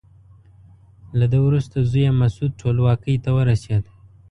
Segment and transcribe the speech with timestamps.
[1.19, 3.83] له ده وروسته زوی یې مسعود ټولواکۍ ته ورسېد.